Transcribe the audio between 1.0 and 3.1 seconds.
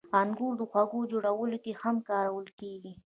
جوړولو کې هم کارول کېږي.